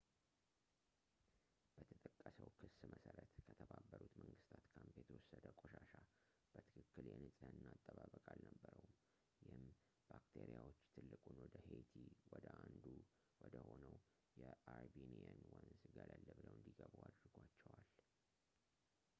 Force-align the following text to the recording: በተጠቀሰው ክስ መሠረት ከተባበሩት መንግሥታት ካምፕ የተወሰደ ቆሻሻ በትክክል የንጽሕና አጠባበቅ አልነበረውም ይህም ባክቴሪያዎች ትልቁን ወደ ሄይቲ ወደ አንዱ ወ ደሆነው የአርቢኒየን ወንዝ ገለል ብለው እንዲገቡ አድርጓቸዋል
በተጠቀሰው 1.79 2.47
ክስ 2.59 2.77
መሠረት 2.91 3.31
ከተባበሩት 3.47 4.13
መንግሥታት 4.21 4.63
ካምፕ 4.75 4.95
የተወሰደ 5.01 5.43
ቆሻሻ 5.61 5.91
በትክክል 6.53 7.05
የንጽሕና 7.11 7.65
አጠባበቅ 7.75 8.23
አልነበረውም 8.33 8.95
ይህም 9.49 9.69
ባክቴሪያዎች 10.09 10.81
ትልቁን 10.97 11.37
ወደ 11.45 11.55
ሄይቲ 11.67 11.93
ወደ 12.33 12.45
አንዱ 12.65 12.83
ወ 13.43 13.51
ደሆነው 13.57 13.95
የአርቢኒየን 14.43 15.39
ወንዝ 15.57 15.83
ገለል 15.99 16.23
ብለው 16.33 16.53
እንዲገቡ 16.59 16.95
አድርጓቸዋል 17.13 17.85